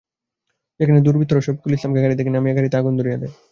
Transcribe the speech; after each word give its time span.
সেখানে 0.79 0.99
দুর্বৃত্তরা 1.01 1.41
শফিকুল 1.41 1.71
ইসলামকে 1.73 2.03
গাড়ি 2.03 2.15
থেকে 2.19 2.31
নামিয়ে 2.31 2.57
গাড়িতে 2.57 2.75
আগুন 2.77 2.93
ধরিয়ে 2.99 3.19
দেয়। 3.21 3.33